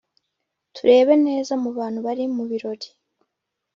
turebe 0.75 1.13
neza 1.27 1.53
mubantu 1.63 1.99
bari 2.05 2.23
mubirori 2.35 2.89